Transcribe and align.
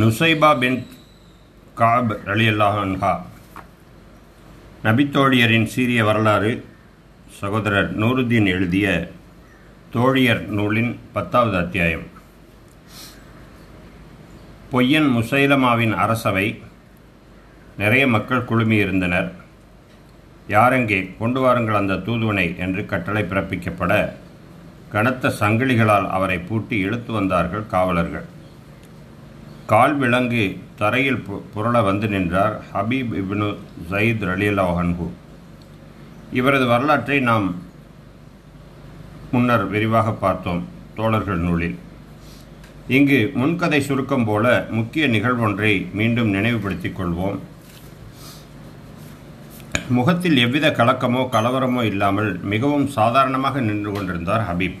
நுசைபா 0.00 0.48
பின் 0.62 0.76
காப் 1.78 2.10
ரலியல்லாஹன்ஹா 2.28 3.12
நபித்தோழியரின் 4.84 5.66
சீரிய 5.72 6.00
வரலாறு 6.08 6.52
சகோதரர் 7.38 7.88
நூருதீன் 8.00 8.48
எழுதிய 8.52 8.86
தோழியர் 9.94 10.42
நூலின் 10.58 10.92
பத்தாவது 11.16 11.56
அத்தியாயம். 11.62 12.06
பொய்யன் 14.72 15.10
முசைலமாவின் 15.16 15.96
அரசவை 16.04 16.46
நிறைய 17.82 18.06
மக்கள் 18.14 18.48
குழுமியிருந்தனர். 18.52 19.30
யாரெங்கே 20.56 21.02
கொண்டு 21.20 21.42
வாருங்கள் 21.46 21.82
அந்த 21.82 22.00
தூதுவனை 22.08 22.48
என்று 22.66 22.84
கட்டளை 22.94 23.24
பிறப்பிக்கப்பட 23.32 23.92
கனத்த 24.96 25.36
சங்கிலிகளால் 25.42 26.10
அவரை 26.18 26.40
பூட்டி 26.50 26.76
இழுத்து 26.86 27.12
வந்தார்கள் 27.20 27.70
காவலர்கள். 27.76 28.28
கால் 29.68 29.94
விலங்கு 29.94 30.44
தரையில் 30.76 31.24
பு- 31.28 31.42
புரள 31.54 31.84
வந்து 31.84 32.08
நின்றார் 32.08 32.62
ஹபீப் 32.74 33.10
இப்னு 33.14 33.48
ஜயீத் 33.90 34.24
ரலியல்லாஹன்ஹு 34.24 35.06
இவரது 36.32 36.66
வரலாற்றை 36.66 37.20
நாம் 37.20 37.46
முன்னர் 39.32 39.66
விரிவாக 39.66 40.12
பார்த்தோம் 40.12 40.68
தோழர்கள் 40.94 41.38
நூலில். 41.38 41.78
இங்கு 42.88 43.30
முன்கதை 43.34 43.80
சுருக்கம் 43.80 44.24
போல 44.24 44.66
முக்கிய 44.70 45.08
நிகழ்வொன்றை 45.08 45.92
மீண்டும் 45.92 46.28
நினைவுபடுத்திக் 46.28 47.00
கொள்வோம். 47.00 47.38
முகத்தில் 49.88 50.36
எவ்வித 50.36 50.70
கலக்கமோ 50.70 51.28
கலவரமோ 51.32 51.82
இல்லாமல் 51.82 52.40
மிகவும் 52.42 52.86
சாதாரணமாக 52.86 53.60
நின்று 53.60 53.92
கொண்டிருந்தார் 53.92 54.44
ஹபீப். 54.50 54.78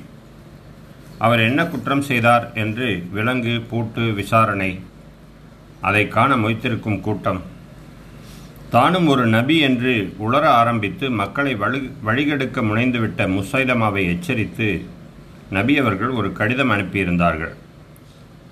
அவர் 1.18 1.40
என்ன 1.40 1.66
குற்றம் 1.66 2.02
செய்தார் 2.02 2.52
என்று 2.54 3.08
விலங்கு 3.12 3.60
பூட்டு 3.70 4.12
விசாரணை. 4.12 4.80
அதை 5.80 6.08
காண 6.08 6.36
மொய்த்திருக்கும் 6.36 7.00
கூட்டம். 7.00 7.42
தானும் 8.70 9.06
ஒரு 9.06 9.26
நபி 9.26 9.58
என்று 9.58 10.14
உளர 10.18 10.40
ஆரம்பித்து 10.40 11.10
மக்களை 11.10 11.54
வழி 11.54 11.90
வழிகெடுக்க 12.06 12.60
முனைந்துவிட்ட 12.62 13.26
முசைதமாவை 13.26 14.06
எச்சரித்து 14.06 14.84
நபி 15.50 15.78
அவர்கள் 15.78 16.08
ஒரு 16.08 16.32
கடிதம் 16.32 16.70
அனுப்பியிருந்தார்கள். 16.70 17.54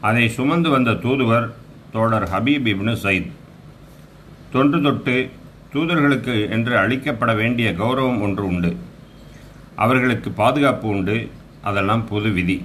அதை 0.01 0.29
சுமந்து 0.29 0.71
வந்த 0.71 0.91
தூதுவர் 0.91 1.53
தோழர் 1.93 2.29
ஹபீப் 2.29 2.67
இப்னு 2.67 2.97
சயித் 3.03 3.31
தொன்று 4.53 4.83
தொட்டு 4.83 5.31
தூதர்களுக்கு 5.73 6.51
என்று 6.51 6.77
அளிக்கப்பட 6.77 7.37
வேண்டிய 7.37 7.71
கௌரவம் 7.71 8.21
ஒன்று 8.21 8.47
உண்டு. 8.47 8.77
அவர்களுக்கு 9.75 10.31
பாதுகாப்பு 10.31 10.89
உண்டு. 10.89 11.31
அதெல்லாம் 11.71 12.05
பொது 12.09 12.31
விதி. 12.31 12.57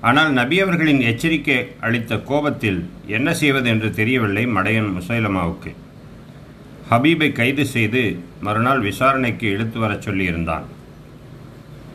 ஆனால் 0.00 0.30
நபி 0.38 0.56
அவர்களின் 0.60 1.02
எச்சரிக்கை 1.10 1.56
அளித்த 1.80 2.18
கோபத்தில் 2.30 2.80
என்ன 3.06 3.28
செய்வது 3.40 3.68
என்று 3.68 3.88
தெரியவில்லை 3.98 4.44
மடையன் 4.56 4.88
முசைலமாவுக்கு. 4.96 5.70
ஹபீபை 6.90 7.28
கைது 7.32 7.64
செய்து 7.66 8.02
மறுநாள் 8.40 8.80
விசாரணைக்கு 8.80 9.46
இழுத்து 9.50 9.78
வரச் 9.78 10.06
சொல்லியிருந்தான். 10.08 10.66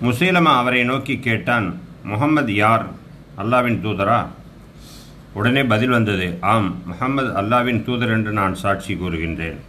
முசைலமா 0.05 0.53
அவரை 0.61 0.83
நோக்கி 0.83 1.15
கேட்டான் 1.19 1.67
முகம்மது 2.03 2.53
யார்? 2.53 2.85
அல்லாவின் 3.37 3.81
தூதரா? 3.85 4.19
உடனே 5.33 5.63
பதில் 5.71 5.93
வந்தது 5.95 6.27
ஆம் 6.53 6.69
முகமது 6.85 7.29
அல்லாவின் 7.41 7.83
தூதர் 7.87 8.09
என்று 8.09 8.31
நான் 8.31 8.55
சாட்சி 8.55 8.93
கூறுகின்றேன். 8.93 9.59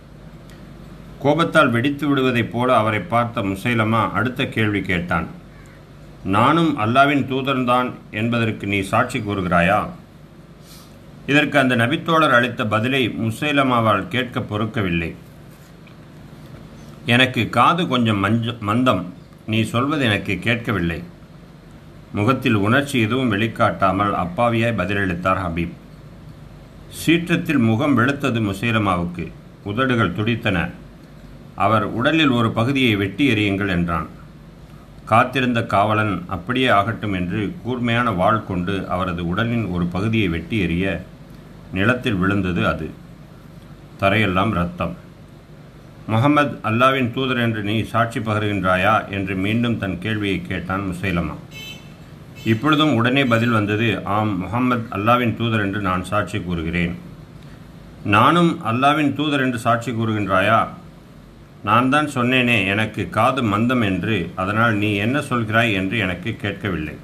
கோபத்தால் 1.19 1.71
வெடித்து 1.71 2.05
விடுவதைப் 2.09 2.53
போல 2.53 2.77
அவரை 2.77 3.01
பார்த்த 3.13 3.47
முசைலமா 3.51 4.03
அடுத்த 4.19 4.47
கேள்வி 4.47 4.83
கேட்டான் 4.83 5.29
நானும் 6.25 6.79
அல்லாவின் 6.79 7.25
தூதர்தான் 7.25 7.91
என்பதற்கு 8.11 8.67
நீ 8.67 8.81
சாட்சி 8.81 9.19
கூறுகிறாயா? 9.19 9.89
இதற்கு 11.27 11.59
அந்த 11.59 11.77
நபித்தோழர் 11.77 12.35
அளித்த 12.35 12.67
பதிலை 12.67 13.09
முசைலமாவால் 13.09 14.09
கேட்க 14.09 14.41
பொறுக்கவில்லை. 14.41 15.15
எனக்கு 17.07 17.51
காது 17.51 17.89
கொஞ்சம் 17.89 18.25
மஞ்ச 18.25 18.59
மந்தம். 18.59 19.05
நீ 19.47 19.63
சொல்வது 19.63 20.05
எனக்கு 20.05 20.39
கேட்கவில்லை. 20.39 21.03
முகத்தில் 22.13 22.55
உணர்ச்சி 22.55 23.01
எதுவும் 23.01 23.29
வெளிக்காட்டாமல் 23.29 24.15
அப்பாவியாய் 24.15 24.77
பதிலளித்தார் 24.77 25.39
ஹபீப். 25.39 25.73
சீற்றத்தில் 26.89 27.59
முகம் 27.59 27.99
வெளுத்தது 27.99 28.41
முசைலமாவுக்கு. 28.41 29.33
உதடுகள் 29.65 30.13
துடித்தன. 30.13 30.69
அவர் 31.55 31.85
உடலில் 31.85 32.29
ஒரு 32.29 32.51
பகுதியை 32.51 32.97
வெட்டி 32.97 33.29
எறியுங்கள் 33.35 33.69
என்றான். 33.69 34.17
காத்திருந்த 35.09 35.67
காவலன் 35.67 36.25
அப்படியே 36.27 36.69
ஆகட்டும் 36.69 37.13
என்று 37.13 37.55
கூர்மையான 37.63 38.11
வாள் 38.11 38.47
கொண்டு 38.47 38.89
அவரது 38.89 39.27
உடலின் 39.27 39.67
ஒரு 39.67 39.87
பகுதியை 39.87 40.29
வெட்டி 40.29 40.59
எறிய 40.67 41.03
நிலத்தில் 41.73 42.15
விழுந்தது 42.15 42.67
அது. 42.67 42.91
தரையெல்லாம் 44.01 44.51
ரத்தம் 44.51 44.97
முகமது 46.07 46.59
அல்லாவின் 46.65 47.13
தூதர் 47.13 47.39
என்று 47.39 47.63
நீ 47.63 47.83
சாட்சி 47.83 48.21
பகருகின்றாயா? 48.21 49.09
என்று 49.09 49.35
மீண்டும் 49.35 49.79
தன் 49.79 49.99
கேள்வியை 49.99 50.43
கேட்டான் 50.43 50.85
முசைலமா. 50.91 51.35
இப்பொழுதும் 52.45 52.95
உடனே 52.95 53.25
பதில் 53.25 53.51
வந்தது 53.51 54.05
ஆம் 54.05 54.39
முகமது 54.39 54.87
அல்லாவின் 54.91 55.37
தூதர் 55.37 55.61
என்று 55.61 55.81
நான் 55.81 56.05
சாட்சி 56.05 56.41
கூறுகிறேன். 56.41 56.95
நானும் 58.05 58.59
அல்லாவின் 58.65 59.15
தூதர் 59.15 59.41
என்று 59.41 59.59
சாட்சி 59.59 59.91
கூறுகின்றாயா? 59.91 60.69
நான் 61.67 61.89
தான் 61.93 62.09
சொன்னேனே 62.15 62.57
எனக்கு 62.73 63.03
காது 63.11 63.43
மந்தம் 63.43 63.85
என்று 63.85 64.17
அதனால் 64.41 64.75
நீ 64.75 64.91
என்ன 65.05 65.19
சொல்கிறாய் 65.19 65.73
என்று 65.73 65.99
எனக்கு 65.99 66.31
கேட்கவில்லை. 66.37 66.95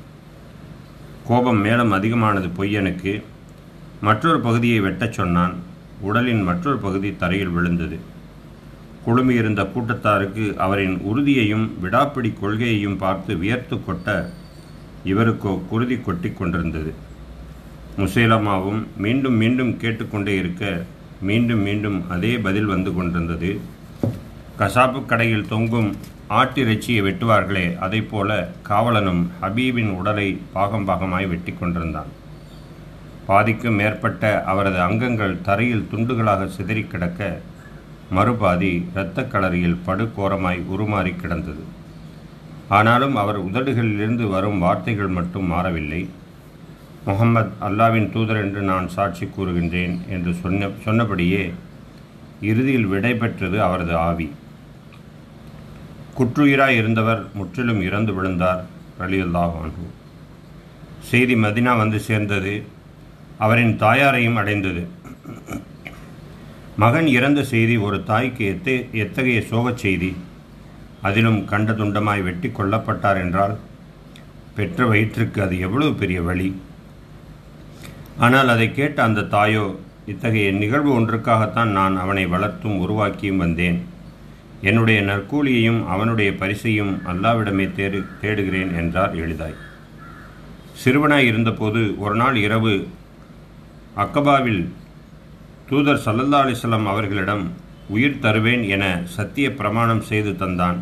கோபம் 1.28 1.60
மேலும் 1.60 1.90
அதிகமானது 1.90 2.48
பொய்யனுக்கு. 2.58 3.14
மற்றொரு 4.00 4.40
பகுதியை 4.40 4.80
வெட்டச் 4.80 5.12
சொன்னான். 5.12 5.54
உடலின் 6.00 6.42
மற்றொரு 6.42 6.78
பகுதி 6.78 7.10
தரையில் 7.22 7.54
விழுந்தது. 7.56 7.98
குழுமியிருந்த 9.06 9.62
கூட்டத்தாருக்கு 9.74 10.44
அவரின் 10.64 10.96
உறுதியையும் 11.10 11.66
விடாப்பிடி 11.82 12.32
கொள்கையையும் 12.40 12.96
பார்த்து 12.96 13.32
வியர்த்து 13.36 13.76
கொட்ட 13.76 14.08
இவருக்கோ 15.04 15.52
குருதி 15.70 15.96
கொட்டி 16.00 16.32
கொண்டிருந்தது. 16.32 16.92
முசேலமாவும் 17.98 18.82
மீண்டும் 18.96 19.36
மீண்டும் 19.42 19.76
கேட்டுக்கொண்டே 19.76 20.34
இருக்க 20.38 20.84
மீண்டும் 21.20 21.62
மீண்டும் 21.62 21.98
அதே 22.08 22.38
பதில் 22.38 22.72
வந்து 22.74 22.94
கொண்டிருந்தது. 22.94 23.50
கசாப்பு 24.58 25.06
கடையில் 25.06 25.48
தொங்கும் 25.48 25.96
ஆட்டிறைச்சியை 26.30 27.00
வெட்டுவார்களே 27.02 27.78
அதைப் 27.78 28.10
போல 28.10 28.50
காவலனும் 28.68 29.26
ஹபீபின் 29.42 29.90
உடலை 29.90 30.40
பாகம் 30.52 30.88
பாகமாய் 30.88 31.28
வெட்டி 31.28 31.52
கொண்டிருந்தான். 31.52 32.06
பாதிக்கும் 33.26 33.74
மேற்பட்ட 33.74 34.44
அவரது 34.44 34.80
அங்கங்கள் 34.80 35.40
தரையில் 35.40 35.88
துண்டுகளாக 35.92 36.46
சிதறிக் 36.46 36.90
கிடக்க 36.90 37.40
மறுபாதி 38.10 38.86
இரத்தக் 38.92 39.32
கலரியில் 39.32 39.76
படுகோரமாய் 39.86 40.62
உருமாறி 40.76 41.16
கிடந்தது. 41.16 41.64
ஆனாலும் 42.68 43.16
அவர் 43.16 43.44
உதடுகளிலிருந்து 43.46 44.30
வரும் 44.30 44.58
வார்த்தைகள் 44.58 45.06
மட்டும் 45.06 45.44
மாறவில்லை. 45.44 46.08
முகம்மது 47.04 47.50
அல்லாவின் 47.60 48.12
தூதர் 48.12 48.36
என்று 48.36 48.60
நான் 48.60 48.88
சாட்சி 48.88 49.26
கூறுகின்றேன் 49.26 50.08
என்று 50.08 50.34
சொன்ன 50.34 50.68
சொன்னபடியே 50.84 51.52
இறுதியில் 52.40 52.86
விடை 52.86 53.14
பெற்றது 53.14 53.62
அவரது 53.62 53.96
ஆவி. 53.96 54.32
குற்றுயிராய் 56.18 56.76
இருந்தவர் 56.80 57.22
முற்றிலும் 57.38 57.80
இறந்து 57.86 58.12
விழுந்தார் 58.16 58.60
ரலியுல்லாஹு 59.00 59.86
செய்தி 61.08 61.34
மதினா 61.44 61.72
வந்து 61.80 61.98
சேர்ந்தது 62.08 62.52
அவரின் 63.44 63.72
தாயாரையும் 63.82 64.38
அடைந்தது. 64.40 64.82
மகன் 66.82 67.08
இறந்த 67.16 67.40
செய்தி 67.52 67.74
ஒரு 67.86 67.98
தாய்க்கு 68.10 68.44
எத்தே 68.52 68.76
எத்தகைய 69.02 69.40
சோகச் 69.50 69.82
செய்தி? 69.84 70.10
அதிலும் 71.08 71.40
கண்ட 71.50 71.72
துண்டமாய் 71.80 72.22
வெட்டி 72.28 72.48
கொல்லப்பட்டார் 72.48 73.20
என்றால் 73.24 73.54
பெற்ற 74.56 74.86
வயிற்றுக்கு 74.90 75.40
அது 75.46 75.56
எவ்வளவு 75.66 75.94
பெரிய 76.02 76.20
வழி? 76.28 76.48
ஆனால் 78.26 78.52
அதை 78.54 78.68
கேட்ட 78.78 78.98
அந்த 79.08 79.26
தாயோ 79.34 79.64
இத்தகைய 80.12 80.48
நிகழ்வு 80.62 80.90
ஒன்றுக்காகத்தான் 80.98 81.72
நான் 81.78 81.96
அவனை 82.04 82.24
வளர்த்தும் 82.34 82.80
உருவாக்கியும் 82.84 83.42
வந்தேன். 83.44 83.78
என்னுடைய 84.68 84.98
நற்கூலியையும் 85.08 85.80
அவனுடைய 85.92 86.30
பரிசையும் 86.40 86.92
அல்லாவிடமே 87.10 87.66
தேடு 87.78 87.98
தேடுகிறேன் 88.20 88.72
என்றார் 88.80 89.14
எளிதாய். 89.22 89.56
சிறுவனாய் 90.82 91.28
இருந்தபோது 91.30 91.80
ஒரு 92.04 92.14
நாள் 92.20 92.36
இரவு 92.44 92.74
அக்கபாவில் 94.04 94.62
தூதர் 95.68 96.02
சல்லல்லா 96.06 96.38
அலிஸ்லாம் 96.44 96.88
அவர்களிடம் 96.92 97.44
உயிர் 97.94 98.22
தருவேன் 98.24 98.64
என 98.74 98.84
சத்திய 99.16 99.46
பிரமாணம் 99.58 100.02
செய்து 100.10 100.32
தந்தான். 100.42 100.78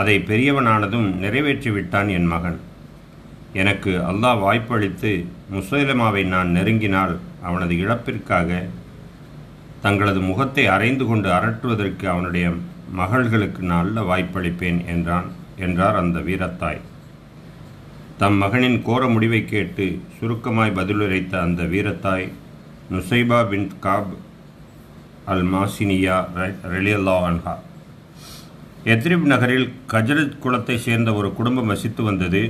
அதை 0.00 0.14
பெரியவனானதும் 0.30 1.08
நிறைவேற்றி 1.22 1.70
விட்டான் 1.70 2.08
என் 2.18 2.30
மகன். 2.34 2.58
எனக்கு 3.62 3.92
அல்லாஹ் 4.10 4.38
வாய்ப்பளித்து 4.44 5.12
முசைலமாவை 5.54 6.22
நான் 6.34 6.48
நெருங்கினால் 6.56 7.14
அவனது 7.48 7.74
இழப்பிற்காக 7.84 8.62
தங்களது 9.84 10.20
முகத்தை 10.30 10.64
அரைந்து 10.74 11.04
கொண்டு 11.06 11.28
அரற்றுவதற்கு 11.38 12.06
அவனுடைய 12.12 12.46
மகள்களுக்கு 12.94 13.62
நல்ல 13.62 14.02
வாய்ப்பளிப்பேன் 14.10 14.80
என்றான் 14.86 15.28
என்றார் 15.56 15.96
அந்த 15.96 16.18
வீரத்தாய். 16.18 16.80
தம் 18.18 18.36
மகனின் 18.42 18.76
கோர 18.82 19.08
முடிவை 19.08 19.44
கேட்டு 19.44 19.86
சுருக்கமாய் 20.18 20.76
பதிலுரைத்த 20.78 21.40
அந்த 21.40 21.62
வீரத்தாய் 21.62 22.26
நுசைபா 22.92 23.38
பின் 23.48 23.66
காப் 23.80 24.12
அல் 25.24 25.44
மாசினியா 25.54 26.16
ரெலியல்லா 26.74 27.14
அன்ஹா. 27.30 27.54
எத்ரிப் 28.84 29.26
நகரில் 29.32 29.66
கஜரத் 29.90 30.38
குலத்தை 30.44 30.76
சேர்ந்த 30.76 31.12
ஒரு 31.14 31.34
குடும்பம் 31.34 31.66
வசித்து 31.66 32.02
வந்தது. 32.02 32.42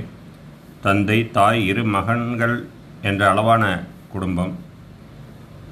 தந்தை 0.81 1.19
தாய் 1.31 1.65
இரு 1.67 1.83
மகன்கள் 1.83 2.55
என்ற 3.01 3.29
அளவான 3.29 3.63
குடும்பம். 4.09 4.53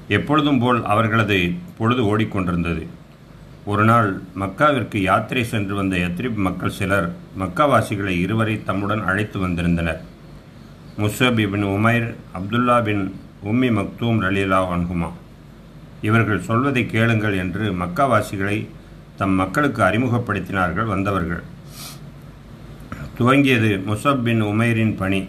எப்பொழுதும் 0.08 0.58
போல் 0.58 0.84
அவர்களது 0.84 1.38
பொழுது 1.78 2.02
ஓடிக்கொண்டிருந்தது. 2.10 2.84
ஒரு 3.66 3.84
நாள் 3.84 4.20
மக்காவிற்கு 4.40 4.96
யாத்திரை 4.96 5.44
சென்று 5.44 5.74
வந்த 5.74 5.96
யத்ரிப் 5.96 6.34
மக்கள் 6.34 6.70
சிலர் 6.70 7.14
மக்காவாசிகளை 7.38 8.20
இருவரை 8.20 8.62
தம்முடன் 8.64 9.04
அழைத்து 9.04 9.38
வந்திருந்தனர். 9.38 10.00
Musab 10.98 11.38
ibn 11.38 11.62
Umair 11.62 12.14
Abdullah 12.34 12.82
bin 12.82 13.14
Ummi 13.44 13.80
Maktoum 13.80 14.20
ரலீலா 14.20 14.66
அன்ஹுமா. 14.74 15.10
இவர்கள் 16.02 16.40
சொல்வதை 16.40 16.86
கேளுங்கள் 16.86 17.36
என்று 17.36 17.72
மக்காவாசிகளை 17.72 18.66
தம் 19.16 19.30
மக்களுக்கு 19.30 19.82
அறிமுகப்படுத்தினார்கள் 19.82 20.86
வந்தவர்கள். 20.86 21.42
துவங்கியது 23.18 23.84
முசப் 23.84 24.22
பின் 24.22 24.42
உமைரின் 24.42 24.96
பணி. 24.96 25.28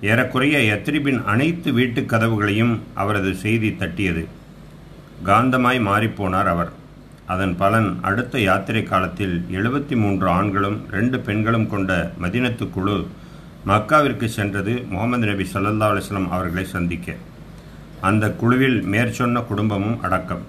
ஏறக்குறைய 0.00 0.58
எத்ரிபின் 0.74 1.24
அனைத்து 1.24 1.72
வீட்டுக் 1.72 2.12
கதவுகளையும் 2.12 2.78
அவரது 2.94 3.34
செய்தி 3.34 3.70
தட்டியது. 3.70 4.26
காந்தமாய் 5.24 5.80
மாறிப்போனார் 5.80 6.48
அவர். 6.48 6.78
அதன் 7.32 7.56
பலன் 7.56 7.88
அடுத்த 8.08 8.40
யாத்திரை 8.40 8.82
காலத்தில் 8.82 9.34
எழுபத்தி 9.56 9.96
மூன்று 10.02 10.26
ஆண்களும் 10.28 10.78
ரெண்டு 10.90 11.20
பெண்களும் 11.26 11.66
கொண்ட 11.72 12.12
மதினத்து 12.22 12.70
குழு 12.70 12.96
மக்காவிற்கு 13.70 14.26
சென்றது 14.36 14.72
முகமது 14.92 15.26
நபி 15.26 15.44
சல்லா 15.52 15.88
அலுவலம் 15.88 16.28
அவர்களை 16.36 16.64
சந்திக்க. 16.64 17.14
அந்த 18.00 18.30
குழுவில் 18.40 18.78
மேற்சொன்ன 18.92 19.42
குடும்பமும் 19.50 19.98
அடக்கம். 20.02 20.44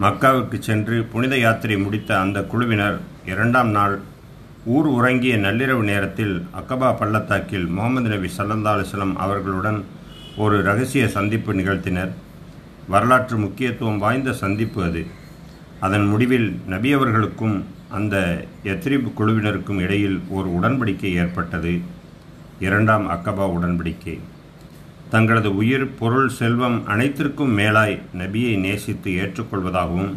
மக்காவுக்கு 0.00 0.58
சென்று 0.58 0.96
புனித 1.12 1.34
யாத்திரை 1.38 1.76
முடித்த 1.76 2.10
அந்த 2.18 2.42
குழுவினர் 2.52 2.98
இரண்டாம் 3.26 3.70
நாள் 3.70 3.96
ஊர் 4.64 4.86
உறங்கிய 4.98 5.34
நள்ளிரவு 5.36 5.84
நேரத்தில் 5.92 6.36
அக்கபா 6.60 6.90
பள்ளத்தாக்கில் 6.98 7.66
முகமது 7.76 8.08
நபி 8.14 8.30
சல்லா 8.38 8.72
அலுவலம் 8.74 9.16
அவர்களுடன் 9.26 9.84
ஒரு 10.36 10.56
ரகசிய 10.62 11.04
சந்திப்பு 11.08 11.52
நிகழ்த்தினர். 11.54 12.14
வரலாற்று 12.88 13.36
முக்கியத்துவம் 13.36 13.98
வாய்ந்த 13.98 14.32
சந்திப்பு 14.32 14.80
அது. 14.84 15.02
அதன் 15.80 16.06
முடிவில் 16.06 16.60
நபி 16.66 16.92
அவர்களுக்கும் 16.92 17.64
அந்த 17.90 18.44
எத்ரிப் 18.64 19.12
குழுவினருக்கும் 19.18 19.78
இடையில் 19.78 20.20
ஒரு 20.28 20.48
உடன்படிக்கை 20.48 21.14
ஏற்பட்டது. 21.14 21.80
இரண்டாம் 22.60 23.10
அக்கபா 23.10 23.50
உடன்படிக்கை. 23.50 24.18
தங்களது 25.10 25.56
உயிர் 25.56 25.94
பொருள் 25.94 26.28
செல்வம் 26.28 26.86
அனைத்திற்கும் 26.86 27.50
மேலாய் 27.50 28.02
நபியை 28.18 28.58
நேசித்து 28.58 29.10
ஏற்றுக்கொள்வதாகவும் 29.10 30.14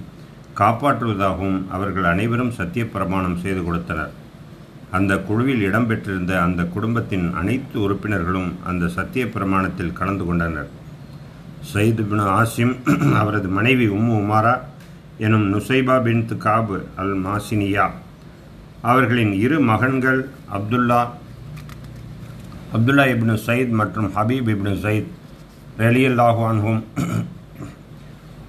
காப்பாற்றுவதாகவும் 0.55 1.67
அவர்கள் 1.67 2.03
அனைவரும் 2.03 2.51
சத்திய 2.51 2.89
பிரமாணம் 2.89 3.37
செய்து 3.37 3.63
கொடுத்தனர். 3.63 4.11
அந்த 4.91 5.17
குழுவில் 5.17 5.71
இடம்பெற்றிருந்த 5.71 6.39
அந்த 6.39 6.63
குடும்பத்தின் 6.63 7.33
அனைத்து 7.33 7.81
உறுப்பினர்களும் 7.81 8.55
அந்த 8.65 8.87
சத்திய 8.87 9.25
பிரமாணத்தில் 9.25 9.93
கலந்து 9.93 10.25
கொண்டனர். 10.25 10.69
சயிது 11.73 12.01
பின் 12.01 12.19
ஆசிம் 12.19 12.75
அவரது 13.13 13.47
மனைவி 13.47 13.87
உம்மு 13.87 14.15
உமாரா 14.23 14.59
எனும் 15.19 15.45
நுசைபா 15.53 16.01
பின் 16.03 16.25
காப் 16.37 16.73
அல் 16.95 17.15
மாசினியா 17.15 17.85
அவர்களின் 18.81 19.33
இரு 19.33 19.59
மகன்கள் 19.59 20.19
அப்துல்லா 20.51 20.99
அப்துல்லா 22.73 23.05
இப்னு 23.05 23.35
சயித் 23.37 23.69
மற்றும் 23.69 24.09
ஹபீப் 24.15 24.49
இப்னு 24.49 24.73
சயித் 24.75 25.09
ரெலியல்லாஹான்ஹும் 25.79 26.81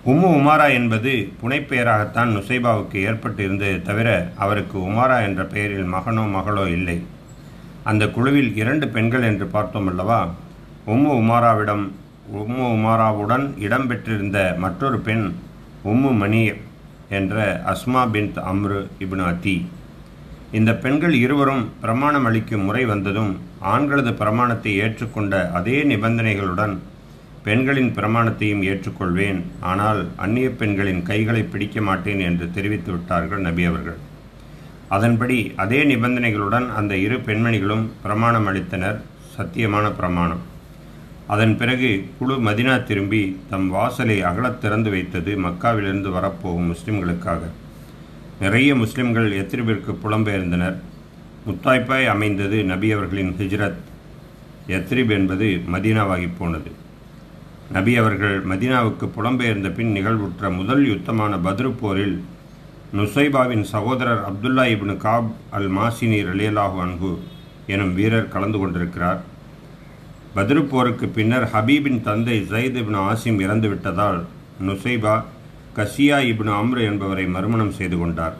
உம்மு 0.04 0.28
உமாரா 0.28 0.66
என்பது 0.70 1.12
புனைப்பெயராகத்தான் 1.42 2.30
நுசைபாவுக்கு 2.32 2.98
ஏற்பட்டு 3.00 3.42
இருந்தது 3.44 3.82
தவிர 3.82 4.08
அவருக்கு 4.36 4.78
உமாரா 4.78 5.22
என்ற 5.22 5.44
பெயரில் 5.44 5.92
மகனோ 5.94 6.24
மகளோ 6.26 6.66
இல்லை. 6.66 6.98
அந்த 7.84 8.08
குழுவில் 8.08 8.56
இரண்டு 8.56 8.88
பெண்கள் 8.88 9.22
என்று 9.22 9.46
பார்த்தோம் 9.46 9.88
அல்லவா 9.88 10.20
உம்மு 10.86 11.10
உமாராவிடம் 11.14 11.84
உம்மு 12.32 12.64
உமாராவுடன் 12.76 13.54
இடம்பெற்றிருந்த 13.58 14.56
மற்றொரு 14.58 15.00
பெண் 15.00 15.26
உம்மு 15.84 16.12
மணி 16.22 16.52
என்ற 17.18 17.36
அஸ்மா 17.72 18.10
பின் 18.10 18.32
அம்ரு 18.52 18.78
இப்னு 19.04 19.24
அத்தி 19.32 19.56
இந்த 20.58 20.70
பெண்கள் 20.74 21.14
இருவரும் 21.14 21.64
பிரமாணம் 21.80 22.24
அளிக்கும் 22.24 22.64
முறை 22.64 22.84
வந்ததும் 22.84 23.32
ஆண்களது 23.72 24.12
பிரமாணத்தை 24.12 24.72
ஏற்றுக்கொண்ட 24.84 25.50
அதே 25.58 25.82
நிபந்தனைகளுடன் 25.82 26.74
பெண்களின் 27.44 27.92
பிரமாணத்தையும் 27.96 28.62
ஏற்றுக்கொள்வேன். 28.70 29.40
ஆனால் 29.60 30.00
அந்நிய 30.24 30.48
பெண்களின் 30.50 31.02
கைகளை 31.02 31.42
பிடிக்க 31.42 31.80
மாட்டேன் 31.80 32.20
என்று 32.20 32.46
தெரிவித்து 32.56 32.92
விட்டார்கள் 32.92 33.40
நபி 33.40 33.64
அவர்கள். 33.64 33.98
அதன்படி 34.96 35.38
அதே 35.56 35.80
நிபந்தனைகளுடன் 35.84 36.66
அந்த 36.80 36.96
இரு 36.96 37.18
பெண்மணிகளும் 37.28 37.90
பிரமாணம் 38.02 38.48
அளித்தனர். 38.52 38.98
சத்தியமான 39.36 39.92
பிரமாணம். 40.00 40.42
அதன் 41.28 41.56
பிறகு 41.56 41.88
குழு 42.18 42.34
மதினா 42.36 42.82
திரும்பி 42.82 43.38
தம் 43.50 43.68
வாசலை 43.68 44.22
அகலத் 44.22 44.58
திறந்து 44.58 44.90
வைத்தது 44.90 45.32
மக்காவிலிருந்து 45.36 46.10
வரப்போகும் 46.10 46.74
முஸ்லிம்களுக்காக. 46.74 47.40
நிறைய 48.40 48.74
முஸ்லிம்கள் 48.74 49.28
எத்ரிபிற்கு 49.32 49.96
புலம்பெயர்ந்தனர். 50.04 50.76
முத்தாய்ப்பாய் 51.46 52.06
அமைந்தது 52.06 52.64
நபி 52.64 52.92
அவர்களின் 52.92 53.34
ஹிஜ்ரத். 53.38 53.80
எத்ரிப் 54.68 55.10
என்பது 55.10 55.60
மதீனாவாகி 55.72 56.28
போனது. 56.38 56.70
நபி 57.72 57.96
அவர்கள் 57.96 58.46
மதீனாவுக்கு 58.46 59.06
புலம்பெயர்ந்த 59.16 59.74
பின் 59.74 59.92
நிகழ்வுற்ற 59.96 60.50
முதல் 60.50 60.84
யுத்தமான 60.86 61.38
பத்ரு 61.44 61.70
போரில் 61.80 62.24
நுசைபாவின் 62.96 63.62
சகோதரர் 63.62 64.22
அப்துல்லா 64.30 64.64
இப்னு 64.74 64.96
காப் 64.96 65.32
அல் 65.50 65.70
மாசினி 65.70 66.20
ரலியலாஹு 66.30 66.78
அன்ஹு 66.84 67.18
எனும் 67.66 67.94
வீரர் 67.94 68.28
கலந்து 68.28 68.58
கொண்டிருக்கிறார். 68.58 69.36
பதிருப்போருக்கு 70.38 71.06
பின்னர் 71.14 71.44
ஹபீபின் 71.52 72.00
தந்தை 72.08 72.34
ஜயித் 72.50 72.76
இப்னு 72.80 72.98
ஆசிம் 73.10 73.38
இறந்துவிட்டதால் 73.44 74.18
நுசைபா 74.66 75.14
கசியா 75.76 76.18
இப்னு 76.32 76.52
அம்ரு 76.58 76.82
என்பவரை 76.90 77.24
மறுமணம் 77.26 77.72
செய்து 77.78 77.96
கொண்டார். 77.98 78.34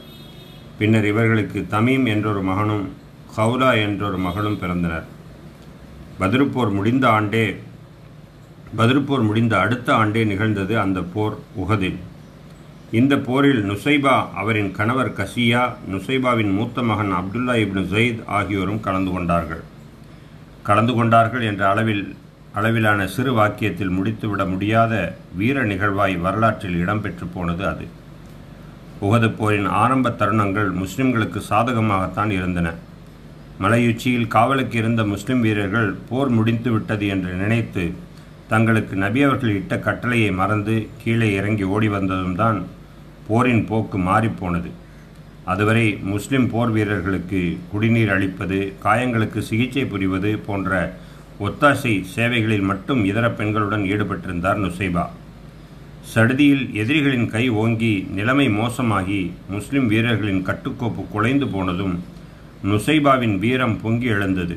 பின்னர் 0.78 1.04
இவர்களுக்கு 1.04 1.60
தமீம் 1.70 2.06
என்றொரு 2.12 2.42
மகனும் 2.48 2.84
ஹவுலா 3.36 3.70
என்றொரு 3.86 4.18
மகளும் 4.26 4.58
பிறந்தனர். 4.60 5.06
பதிருப்போர் 6.20 6.70
முடிந்த 6.76 7.08
ஆண்டே 7.08 7.56
பதிருப்போர் 8.80 9.24
முடிந்த 9.30 9.56
அடுத்த 9.64 9.88
ஆண்டே 9.94 10.23
நிகழ்ந்தது 10.32 10.76
அந்த 10.84 11.02
போர் 11.14 11.37
உகதில். 11.64 11.99
இந்த 13.00 13.16
போரில் 13.28 13.62
நுசைபா 13.70 14.16
அவரின் 14.42 14.70
கணவர் 14.78 15.12
கசியா 15.18 15.64
நுசைபாவின் 15.94 16.54
மூத்த 16.58 16.82
மகன் 16.82 17.12
அப்துல்லா 17.20 17.56
இப்னு 17.64 17.84
ஜெயித் 17.94 18.23
ஆகியோரும் 18.38 18.80
கலந்து 18.87 19.12
கொண்டார்கள். 19.16 19.64
கலந்து 20.68 20.92
கொண்டார்கள் 20.96 21.44
என்ற 21.50 21.62
அளவில் 21.72 22.04
அளவிலான 22.58 23.00
சிறு 23.14 23.32
வாக்கியத்தில் 23.38 23.94
முடித்துவிட 23.96 24.42
முடியாத 24.52 24.94
வீர 25.38 25.62
நிகழ்வாய் 25.70 26.16
வரலாற்றில் 26.25 26.78
இடம்பெற்று 26.82 27.26
போனது 27.34 27.64
அது. 27.72 27.87
உகது 29.06 29.28
போரின் 29.38 29.68
ஆரம்ப 29.82 30.12
தருணங்கள் 30.20 30.70
முஸ்லிம்களுக்கு 30.82 31.40
சாதகமாகத்தான் 31.50 32.32
இருந்தன. 32.38 32.68
மலையுச்சியில் 33.64 34.32
காவலுக்கு 34.34 34.76
இருந்த 34.80 35.02
முஸ்லிம் 35.12 35.44
வீரர்கள் 35.46 35.88
போர் 36.08 36.30
முடிந்து 36.38 36.70
விட்டது 36.75 37.06
என்று 37.14 37.32
நினைத்து 37.42 37.84
தங்களுக்கு 38.52 38.96
நபி 39.04 39.22
அவர்கள் 39.26 39.56
இட்ட 39.60 39.76
கட்டளையை 39.87 40.30
மறந்து 40.40 40.75
கீழே 41.02 41.28
இறங்கி 41.38 41.64
ஓடி 41.75 41.88
வந்ததும் 41.96 42.38
தான் 42.42 42.58
போரின் 43.28 43.64
போக்கு 43.70 43.98
மாறிப்போனது. 44.10 44.70
அதுவரை 45.52 45.85
முஸ்லிம் 46.12 46.47
போர் 46.52 46.71
வீரர்களுக்கு 46.71 47.40
குடிநீர் 47.71 48.11
அளிப்பது 48.14 48.59
காயங்களுக்கு 48.85 49.40
சிகிச்சை 49.50 49.85
புரிவது 49.85 50.31
போன்ற 50.47 50.73
ஒத்தாசை 51.47 51.93
சேவைகளில் 52.14 52.67
மட்டும் 52.71 53.00
இதர 53.11 53.26
பெண்களுடன் 53.38 53.85
ஈடுபட்டிருந்தார் 53.93 54.61
நுசைபா. 54.64 55.05
சடுதியில் 56.12 56.64
எதிரிகளின் 56.75 57.28
கை 57.35 57.45
ஓங்கி 57.62 57.95
நிலைமை 58.19 58.47
மோசமாகி 58.49 59.21
முஸ்லிம் 59.49 59.87
வீரர்களின் 59.87 60.43
கட்டுக்கோப்பு 60.47 61.02
குலைந்து 61.12 61.49
போனதும் 61.55 61.95
நுசைபாவின் 62.64 63.37
வீரம் 63.38 63.76
பொங்கி 63.83 64.09
எழுந்தது. 64.17 64.57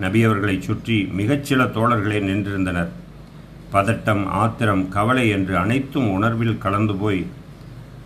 நபி 0.00 0.22
அவர்களைச் 0.24 0.66
சுற்றி 0.68 0.98
மிகச்சில 1.18 1.66
தோழர்களே 1.76 2.20
நின்றிருந்தனர். 2.30 2.92
பதட்டம் 3.72 4.24
ஆத்திரம் 4.42 4.84
கவலை 4.88 5.26
என்று 5.28 5.56
அனைத்தும் 5.56 6.08
உணர்வில் 6.10 6.62
கலந்து 6.64 6.94
போய் 6.94 7.22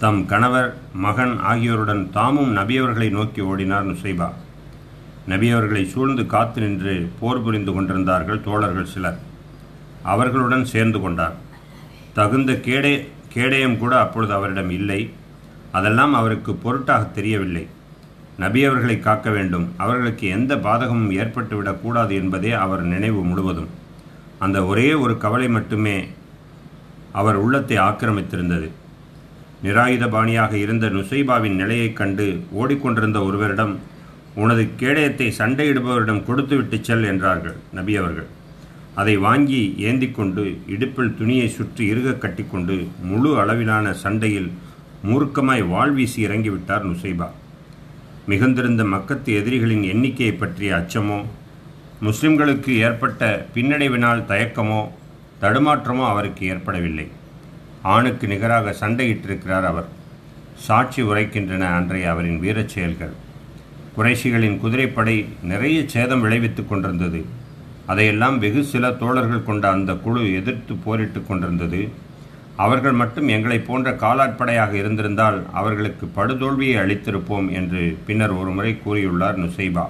தம் 0.03 0.27
கணவர் 0.27 0.75
மகன் 0.95 1.39
ஆகியோருடன் 1.39 2.11
தாமும் 2.11 2.57
நபியவர்களை 2.57 3.11
நோக்கி 3.11 3.41
ஓடினார் 3.41 3.87
நுசைபா. 3.89 4.29
நபியவர்களை 5.29 5.87
சூழ்ந்து 5.87 6.27
காத்து 6.27 6.61
நின்று 6.61 7.11
போர் 7.21 7.43
புரிந்து 7.43 7.73
கொண்டிருந்தார்கள் 7.73 8.41
தோழர்கள் 8.41 8.85
சிலர். 8.85 9.19
அவர்களுடன் 10.03 10.65
சேர்ந்து 10.65 11.01
கொண்டார். 11.01 11.37
தகுந்த 12.13 12.53
கேடே 12.53 13.09
கேடயம் 13.29 13.79
கூட 13.79 14.01
அப்பொழுது 14.01 14.33
அவரிடம் 14.33 14.71
இல்லை. 14.71 15.13
அதெல்லாம் 15.73 16.15
அவருக்கு 16.15 16.55
பொருட்டாக 16.55 17.03
தெரியவில்லை. 17.03 17.69
நபியவர்களை 18.41 19.01
காக்க 19.01 19.31
வேண்டும். 19.31 19.73
அவர்களுக்கு 19.77 20.27
எந்த 20.27 20.57
பாதகமும் 20.57 21.13
ஏற்பட்டுவிடக்கூடாது 21.13 22.11
என்பதே 22.11 22.51
அவர் 22.51 22.83
நினைவு 22.83 23.25
முழுவதும். 23.25 23.69
அந்த 24.39 24.65
ஒரே 24.65 24.95
ஒரு 24.95 25.19
கவலை 25.19 25.49
மட்டுமே 25.49 26.07
அவர் 27.13 27.37
உள்ளத்தை 27.37 27.77
ஆக்கிரமித்திருந்தது. 27.77 28.71
நிராயுதபாணியாக 29.63 30.53
இருந்த 30.53 30.87
நுசைபாவின் 30.89 31.55
நிலையைக் 31.55 31.97
கண்டு 31.97 32.27
ஓடிக்கொண்டிருந்த 32.53 33.25
ஒருவரிடம் 33.25 33.79
உனது 34.35 34.69
கேடயத்தை 34.79 35.33
சண்டையிடுபவரிடம் 35.39 36.25
கொடுத்துவிட்டு 36.25 36.79
செல் 36.83 37.05
என்றார்கள் 37.05 37.57
நபி 37.73 37.97
அவர்கள். 37.97 38.27
அதை 38.95 39.17
வாங்கி 39.17 39.75
ஏந்தி 39.79 40.11
கொண்டு 40.11 40.59
இடுப்பில் 40.67 41.17
துணியை 41.17 41.49
சுற்றி 41.49 41.93
இருக 41.93 42.19
கட்டிக்கொண்டு 42.19 42.89
முழு 43.03 43.39
அளவிலான 43.39 43.93
சண்டையில் 43.93 44.51
மூர்க்கமாய் 45.05 45.63
வாழ்வீசி 45.63 46.21
இறங்கிவிட்டார் 46.27 46.85
நுசைபா. 46.85 47.29
மிகுந்திருந்த 48.27 48.85
மக்கத்து 48.85 49.31
எதிரிகளின் 49.41 49.83
எண்ணிக்கையை 49.83 50.35
பற்றிய 50.35 50.75
அச்சமோ 50.77 51.25
முஸ்லிம்களுக்கு 52.03 52.69
ஏற்பட்ட 52.69 53.47
பின்னடைவினால் 53.55 54.29
தயக்கமோ 54.29 54.89
தடுமாற்றமோ 55.41 56.05
அவருக்கு 56.09 56.47
ஏற்படவில்லை. 56.47 57.07
ஆணுக்கு 57.83 58.27
நிகராக 58.27 58.75
சண்டையிட்டிருக்கிறார் 58.81 59.65
அவர். 59.65 59.85
சாட்சி 60.55 61.03
உரைக்கின்றன 61.03 61.61
அன்றைய 61.61 62.11
அவரின் 62.11 62.41
வீரச் 62.41 62.69
செயல்கள். 62.69 63.13
குறைஷிகளின் 63.97 64.59
குதிரைப்படை 64.59 65.27
நிறைய 65.43 65.83
சேதம் 65.87 66.21
விளைவித்துக் 66.21 66.69
கொண்டிருந்தது. 66.69 67.25
அதையெல்லாம் 67.87 68.39
வெகு 68.39 68.65
சில 68.65 68.91
தோழர்கள் 68.91 69.45
கொண்ட 69.45 69.71
அந்த 69.71 69.95
குழு 69.95 70.35
எதிர்த்து 70.35 70.75
போரிட்டு 70.75 71.27
கொண்டிருந்தது. 71.27 71.89
அவர்கள் 72.57 72.93
மட்டும் 72.93 73.29
எங்களை 73.29 73.59
போன்ற 73.59 73.91
காலாட்படையாக 73.91 74.73
இருந்திருந்தால் 74.73 75.43
அவர்களுக்கு 75.53 76.11
படுதோல்வியை 76.17 76.77
அளித்திருப்போம் 76.77 77.53
என்று 77.53 77.99
பின்னர் 78.07 78.31
ஒருமுறை 78.31 78.81
கூறியுள்ளார் 78.87 79.37
நுசைபா. 79.37 79.87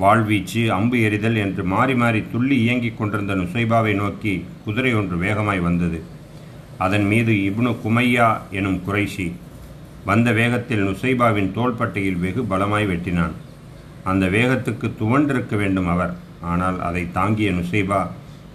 வாழ்வீச்சு 0.00 0.68
அம்பு 0.68 1.00
எறிதல் 1.00 1.36
என்று 1.36 1.64
மாறி 1.64 1.94
மாறி 1.94 2.24
துள்ளி 2.32 2.56
இயங்கிக் 2.56 2.98
கொண்டிருந்த 2.98 3.34
நுசைபாவை 3.34 3.94
நோக்கி 3.94 4.44
குதிரை 4.64 4.94
ஒன்று 4.94 5.16
வேகமாய் 5.16 5.58
வந்தது. 5.58 6.02
அதன் 6.84 7.06
மீது 7.12 7.32
இப்னு 7.48 7.70
குமையா 7.84 8.28
எனும் 8.58 8.80
குறைஷி 8.86 9.28
வந்த 10.08 10.28
வேகத்தில் 10.38 10.84
நுசைபாவின் 10.88 11.50
தோள்பட்டையில் 11.56 12.20
வெகு 12.24 12.42
பலமாய் 12.52 12.86
வெட்டினான். 12.90 13.34
அந்த 14.10 14.24
வேகத்துக்கு 14.36 14.86
துவண்டிருக்க 15.00 15.54
வேண்டும் 15.62 15.90
அவர். 15.94 16.14
ஆனால் 16.52 16.78
அதை 16.88 17.02
தாங்கிய 17.18 17.50
நுசைபா 17.58 18.00